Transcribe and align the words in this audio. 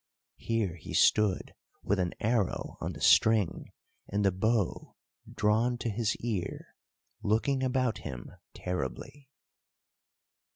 Here 0.37 0.77
he 0.77 0.95
stood 0.95 1.53
with 1.83 1.99
an 1.99 2.15
arrow 2.19 2.79
on 2.81 2.93
the 2.93 3.01
string, 3.01 3.71
and 4.07 4.25
the 4.25 4.31
bow 4.31 4.95
drawn 5.31 5.77
to 5.77 5.91
his 5.91 6.15
ear, 6.17 6.75
looking 7.21 7.61
about 7.61 7.99
him 7.99 8.31
terribly. 8.55 9.29